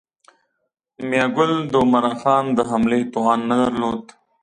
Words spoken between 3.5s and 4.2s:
درلود.